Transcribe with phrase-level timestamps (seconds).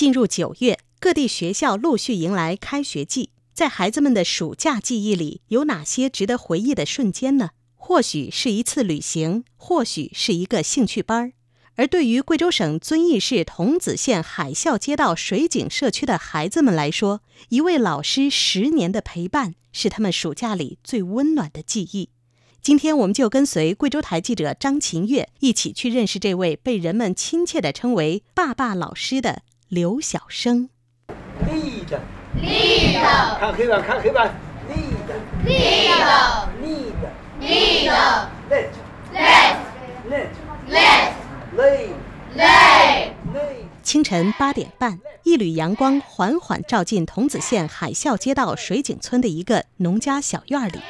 [0.00, 3.32] 进入九月，各地学校陆续迎来开学季。
[3.52, 7.50] 在孩子们的暑假记忆里，有哪些值得回忆的瞬间呢？
[7.76, 11.32] 或许是一次旅行，或许是一个兴趣班儿。
[11.74, 17.20] 而对于贵州省遵义市桐梓县海啸街道水井社区的孩子们来说，
[17.50, 22.08] 一位老师十年的陪伴是他们暑假里最温暖的记忆。
[22.62, 30.68] 今天，我们就跟随贵州台记者张琴月一起去认识这位被人们亲切地称为“爸爸老师”的刘晓生。
[31.46, 32.00] 立着，
[32.34, 33.00] 立着，
[33.38, 34.34] 看黑板，看黑板，
[34.68, 34.74] 立
[35.06, 35.14] 着，
[35.46, 38.70] 立着，立着，立着累着
[39.14, 39.54] ，，let
[40.10, 41.12] 累着，let
[41.56, 41.88] 累
[42.36, 43.64] lay 累。
[43.84, 50.80] 清晨八点半，一缕阳光缓缓照进桐梓县海啸街道水井村的一个农家小院里。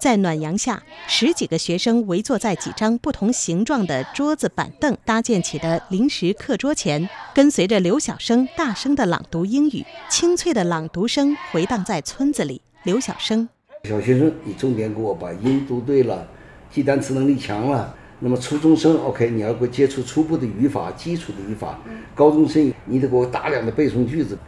[0.00, 12.62] 在暖阳下，十几个学生围坐在几张不同形状的桌子板凳搭建起的临时课桌前，跟随着刘晓生大声的朗读英语，清脆的朗读声回荡在村子里。
[12.84, 13.46] 刘晓生
[13.84, 16.26] 小学生，你重点给我把音读对了，
[16.72, 17.94] 记单词能力强了。
[18.20, 21.78] 那么初中生，OK，你要给我接触初步的语法、基础的语法。
[22.14, 24.38] 高中生，你得给我大量的背诵句子。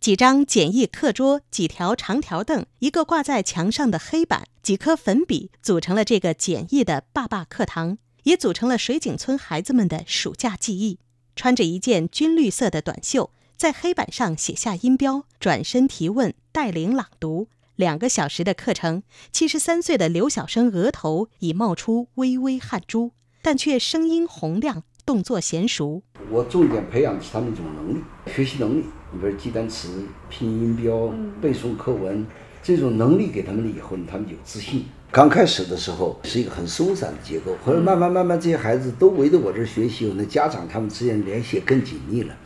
[0.00, 10.98] 几张简易课桌、几条长条凳、一个挂在墙上的黑板、几颗粉笔，组成了这个简易的“爸爸课堂”，也组成了水井村孩子们的暑假记忆。
[11.34, 17.48] 穿着一件军绿色的短袖，在黑板上写下音标，转身提问，带领朗读。
[17.76, 19.02] 两个小时的课程，
[19.32, 26.02] 七十三岁的刘晓生额头已冒出微微汗珠，但却声音洪亮，动作娴熟。
[26.30, 28.84] 我重点培养的是他们一种能力，学习能力。
[29.10, 31.10] 你比如记单词、拼音标、
[31.40, 32.26] 背诵课文，
[32.68, 34.84] 这种能力给他们了以后呢，他们有自信。
[35.10, 42.36] 刚开始的时候是一个很松散的结构，后来慢慢慢慢，这些孩子都围着我这儿学习，那家长他们之间联系更紧密了。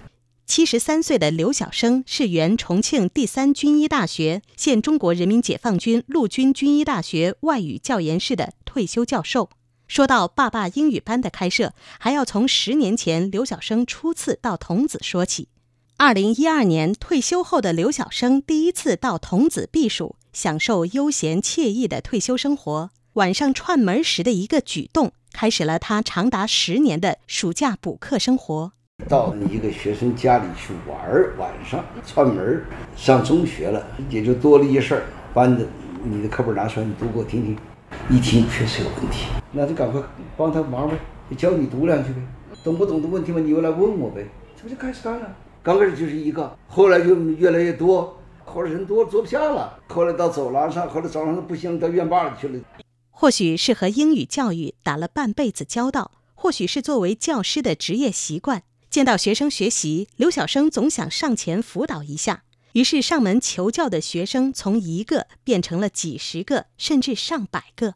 [0.46, 9.50] 七十三岁的刘晓生是原重庆第三军医大学、现中国人民解放军陆军军医大学外语教研室的退休教授。
[9.88, 15.48] 说到爸爸英语班的开设，还要从十年前刘晓生初次到桐梓说起。
[15.98, 22.90] 二零一二年退休后的刘晓生第一次到桐梓避暑，享受悠闲惬意的退休生活。
[23.14, 28.72] 晚上串门时的一个举动，开始了他长达十年的暑假补课生活。
[29.08, 32.64] 到一个学生家里去玩儿，晚上串门儿，
[32.96, 35.02] 上中学了，也就多了一事儿，
[35.34, 35.66] 把你的
[36.02, 37.56] 你的课本拿出来，你读给我听听。
[38.08, 40.00] 一听确实有问题，那就赶快
[40.36, 40.96] 帮他忙呗，
[41.28, 42.20] 就教你读两句呗。
[42.64, 44.26] 懂不懂的问题嘛，你又来问我呗，
[44.56, 45.36] 这不就开始干了？
[45.62, 48.16] 刚开始就是一个，后来就越来越多，
[48.52, 52.60] 后来人多坐不下了，后来到走廊上，后来走廊上不行，到院坝里去了。
[53.10, 58.62] 或许是和英语教育打了半辈子交道，或许是作为教师的职业习惯。
[58.90, 62.42] 见到学生学习，刘晓生总想上前辅导一下。
[62.74, 67.94] 于是上门求教的学生从一个变成了几十个，甚至上百个。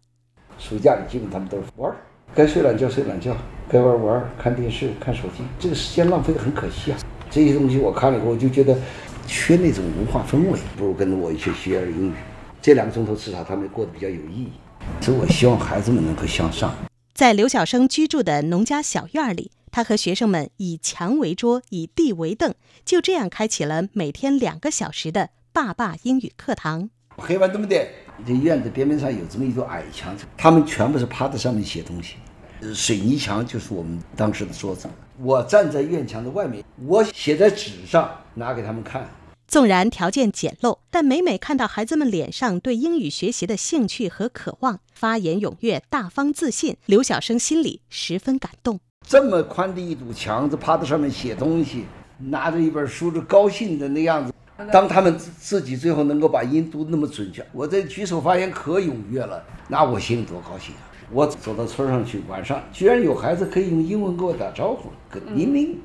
[0.59, 1.97] 暑假里基本他们都是玩儿，
[2.35, 3.37] 该睡懒觉睡懒觉，
[3.69, 6.99] 该玩玩，看电视看手机，这个时间浪费的很可惜啊。
[7.29, 8.79] 这些东西我看了以后，我就觉得
[9.27, 12.15] 缺那种文化氛围，不如跟着我一起学点英语。
[12.63, 14.53] 这两个钟头至少他们过得比较有意义。
[15.01, 16.75] 所以我希望孩子们能够向上。
[17.13, 22.55] 在刘晓生居住的农家小院里，他和学生们以墙为桌，以地为凳，
[22.85, 26.91] 就这样开启了每天两个小时的“爸爸英语课堂”。
[27.17, 27.89] 黑板这么点，
[28.27, 32.17] 这院子边边上有这么一座矮墙，他们全部是趴在上面写东西。
[32.61, 39.09] 呃水泥墙就是我们当时的桌子，我站在院墙的外面，我写在纸上拿给他们看。
[39.47, 48.81] 纵然条件简陋，但每每看到孩子们脸上对英语学习的兴趣和渴望，发言踊跃、大方自信，刘晓生心里十分感动。
[49.07, 51.85] 这么宽的一堵墙子，趴在上面写东西，
[52.19, 54.33] 拿着一本书，就高兴的那样子。
[54.73, 60.83] 当他们自自己最后能够把音读那么准确，我这举手发言可踊跃了，那我心里多高兴啊！
[61.13, 65.79] 我走到村上去，晚上居然有孩子可以用英文跟我打招呼，跟明明，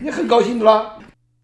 [0.00, 0.98] 你很高兴的啦。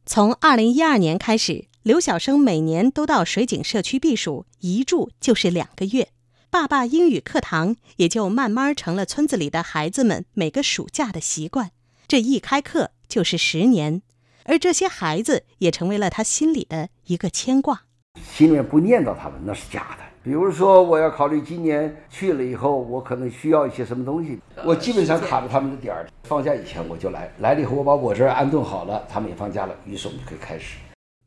[0.04, 6.08] 从二零一二年开始，刘晓生每年都到水井社区避暑，一住就是两个月。
[6.50, 11.70] 爸爸英语课堂也就慢慢成了村子里的孩子们每个暑假的习惯。
[12.06, 14.02] 这一开课就是十年，
[14.44, 17.84] 而这些孩子也成为了他心里的一个牵挂。
[18.22, 20.03] 心里面不念叨他们，那是假的。
[20.24, 26.06] 比如说，我要考虑今年去了以后，我可能需要一些什么东西，我基本上卡着他们的点儿。
[26.22, 30.78] 放假以前我就来，来了以后我把我这儿安顿好了，他们也放假了，于是我们就可以开始。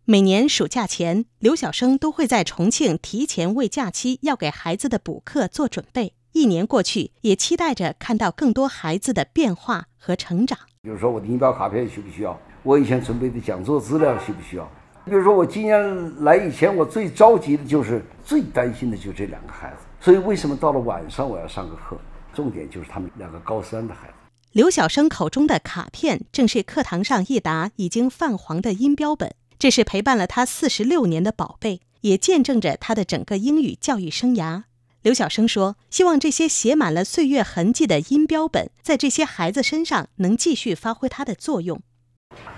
[0.05, 6.13] 每年暑假前，刘晓生都会在重庆提前为假期要给孩子的补课做准备。
[6.31, 10.57] 一年过去，也期待着看到更多孩子的变化和成长。
[10.81, 12.35] 比如说我的音标卡片需不需要？
[12.63, 14.67] 我以前准备的讲座资料需不需要？
[15.05, 19.85] 比如说我今年来以前，我最着急的就是最担心的就是这两个孩子。
[20.01, 21.97] 所以为什么到了晚上我要上个课？
[22.33, 24.13] 重点就是他们两个高三的孩子。
[24.51, 29.33] 刘晓生口中的卡片，正是课堂上一沓已经泛黄的音标本。
[29.57, 34.63] 这是陪伴了他四十六年的宝贝，也见证着他的整个英语教育生涯。
[35.03, 41.81] 刘晓生说：“希望这些写满了岁月痕迹的音标本，在这些孩子身上能继续发挥它的作用。”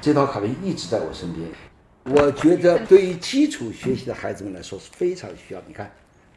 [0.01, 1.47] 这套卡片一直在我身边，
[2.11, 5.61] 我觉得对于基础学习的孩子们来说是非常需要。
[5.67, 5.91] 你看。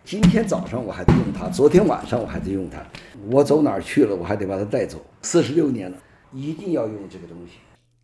[0.04, 2.84] 今天早上我还在用它，昨天晚上我还在用它，
[3.30, 5.00] 我走哪儿去了，我还得把它带走。
[5.22, 5.96] 四十六年了，
[6.32, 7.52] 一定要用这个东西。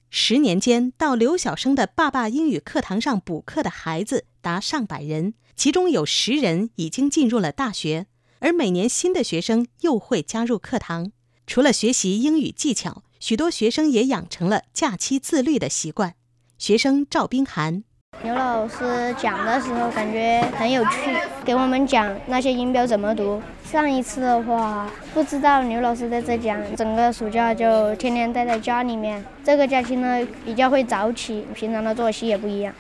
[0.09, 8.07] 十年间，到刘晓生的爸爸英语课堂上补课的孩子达上百人，其中有十人已经进入了大学，
[8.39, 11.11] 而每年新的学生又会加入课堂。
[11.49, 16.15] 除了学习英语技巧，许多学生也养成了假期自律的习惯。
[16.59, 17.85] 学生赵冰涵。
[18.25, 23.41] 刘老师讲的时候感觉很有趣，给我们讲那些音标怎么读。
[23.65, 29.25] 上一次的话不知道刘老师在这讲，整个暑假就天天待在家里面。
[29.45, 32.75] 这个假期呢比较会早起，平常的作息也不一样。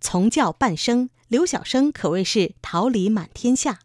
[0.00, 3.78] 从教半生，刘晓生可谓是桃李满天下。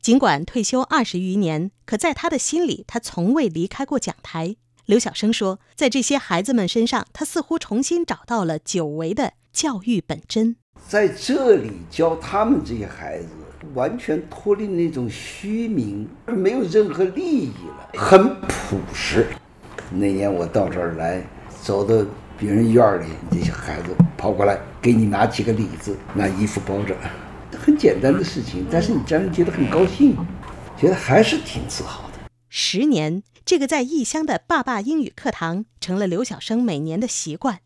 [0.00, 4.56] 尽管退休二十余年，可在他的心里，他从未离开过讲台。
[4.88, 9.34] 刘晓生说，在这些孩子们身上，他似乎重新找到了久违的。
[9.52, 10.56] 教育本真，
[10.88, 13.28] 在这里教他们这些孩子，
[13.74, 19.26] 完全脱离那种虚名，没有任何利益了，很朴实。
[19.90, 21.22] 那年我到这儿来，
[21.60, 22.02] 走到
[22.38, 26.96] 别人院里，这些孩子跑过来给你拿几个李子，拿衣服包着，
[27.58, 30.16] 很简单的事情，但是你让人觉得很高兴，
[30.78, 32.18] 觉得还是挺自豪的。
[32.48, 37.60] 十年，这个在异乡的爸爸英语课堂，成了刘晓生每年的习惯。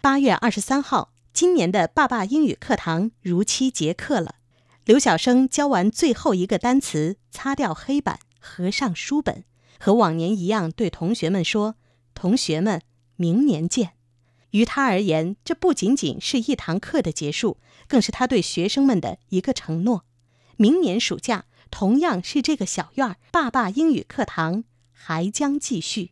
[0.00, 1.10] 八月二十三号。
[1.32, 4.36] 今年的爸爸英语课堂如期结课了，
[4.84, 9.42] 刘晓生教完最后一个单词，擦掉黑板，合上书本，
[9.80, 11.74] 和往年一样对同学们说
[12.14, 12.80] ：“同学们，
[13.16, 13.94] 明年见。”
[14.52, 17.58] 于他而言，这不仅仅是一堂课的结束，
[17.88, 20.04] 更是他对学生们的一个承诺。
[20.56, 24.62] 明年暑假，同样是这个小院儿，爸爸英语课堂
[24.94, 26.10] 还将继续。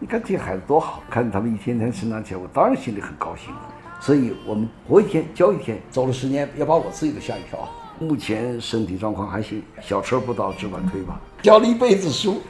[0.00, 3.60] 你看这孩子多好，看着他们一天天成长起来，我当然心里很高兴了。
[4.00, 7.66] 所以我们活一天教一天，走了十年，要把我自己都吓一跳。
[7.98, 11.18] 目前身体状况还行，小车不到，只管推吧。
[11.40, 12.42] 教了一辈子书，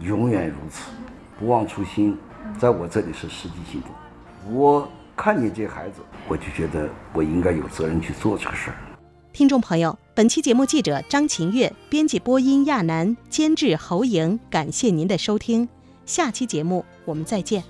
[0.00, 0.90] 永远如此，
[1.38, 2.16] 不忘初心，
[2.58, 3.90] 在我这里是实际行动。
[4.54, 4.88] 我
[5.22, 8.76] 看见这孩子，我就觉得我应该有责任去做这个事儿。
[9.34, 15.68] 听众朋友，本期节目记者张琴月，编辑播音亚楠，监制侯莹，感谢您的收听。
[16.06, 17.62] 下期节目我们再见。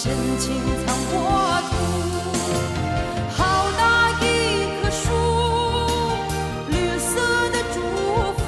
[0.00, 0.54] 深情
[0.86, 1.74] 藏沃土
[3.32, 4.22] 好大一
[4.80, 5.10] 棵树
[6.68, 7.10] 绿色
[7.50, 7.76] 的祝
[8.38, 8.44] 福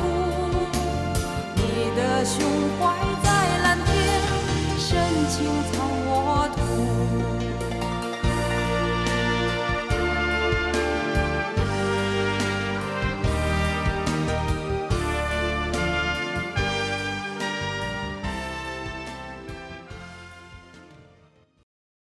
[1.57, 1.61] 你
[1.97, 2.39] 的胸
[2.79, 3.29] 怀在
[3.65, 3.91] 蓝天
[4.79, 4.89] 深
[5.29, 5.39] 情
[5.73, 5.75] 藏
[6.07, 7.00] 沃土。